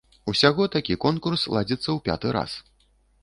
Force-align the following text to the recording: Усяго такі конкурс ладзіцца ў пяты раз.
Усяго 0.31 0.63
такі 0.75 0.95
конкурс 1.03 1.45
ладзіцца 1.55 1.83
ў 1.91 1.97
пяты 2.07 2.27
раз. 2.39 2.57